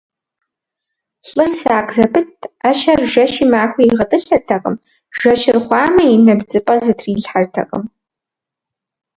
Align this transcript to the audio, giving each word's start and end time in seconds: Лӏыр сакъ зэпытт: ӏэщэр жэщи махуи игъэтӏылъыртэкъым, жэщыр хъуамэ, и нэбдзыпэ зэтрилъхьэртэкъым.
Лӏыр 1.29 1.51
сакъ 1.59 1.91
зэпытт: 1.95 2.39
ӏэщэр 2.61 2.99
жэщи 3.11 3.45
махуи 3.51 3.83
игъэтӏылъыртэкъым, 3.89 4.75
жэщыр 5.19 5.57
хъуамэ, 5.65 6.03
и 6.13 6.17
нэбдзыпэ 6.25 6.75
зэтрилъхьэртэкъым. 6.83 7.85